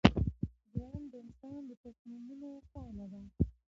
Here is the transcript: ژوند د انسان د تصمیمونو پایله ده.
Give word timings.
ژوند 0.71 1.05
د 1.11 1.13
انسان 1.23 1.59
د 1.69 1.71
تصمیمونو 1.83 2.49
پایله 2.71 3.05
ده. 3.11 3.21